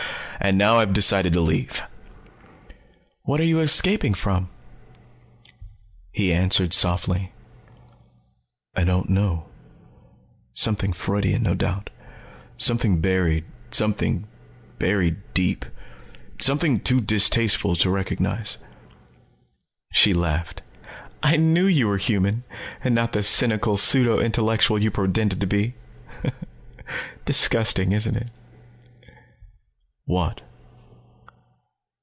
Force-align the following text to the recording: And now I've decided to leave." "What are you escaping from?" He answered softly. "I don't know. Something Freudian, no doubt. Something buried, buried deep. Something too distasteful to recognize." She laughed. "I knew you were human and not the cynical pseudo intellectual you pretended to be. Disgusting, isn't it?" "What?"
And 0.43 0.57
now 0.57 0.79
I've 0.79 0.91
decided 0.91 1.33
to 1.33 1.39
leave." 1.39 1.83
"What 3.25 3.39
are 3.39 3.43
you 3.45 3.59
escaping 3.59 4.15
from?" 4.15 4.49
He 6.11 6.33
answered 6.33 6.73
softly. 6.73 7.31
"I 8.75 8.83
don't 8.83 9.07
know. 9.07 9.45
Something 10.55 10.93
Freudian, 10.93 11.43
no 11.43 11.53
doubt. 11.53 11.91
Something 12.57 12.99
buried, 12.99 13.45
buried 14.79 15.17
deep. 15.35 15.63
Something 16.39 16.79
too 16.79 17.01
distasteful 17.01 17.75
to 17.75 17.91
recognize." 17.91 18.57
She 19.93 20.11
laughed. 20.11 20.63
"I 21.21 21.37
knew 21.37 21.67
you 21.67 21.87
were 21.87 21.97
human 21.99 22.43
and 22.83 22.95
not 22.95 23.11
the 23.11 23.21
cynical 23.21 23.77
pseudo 23.77 24.19
intellectual 24.19 24.81
you 24.81 24.89
pretended 24.89 25.39
to 25.39 25.47
be. 25.47 25.75
Disgusting, 27.25 27.91
isn't 27.91 28.15
it?" 28.15 28.31
"What?" 30.05 30.41